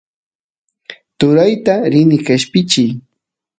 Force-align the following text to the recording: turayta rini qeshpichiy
turayta 1.17 1.75
rini 1.91 2.17
qeshpichiy 2.25 2.91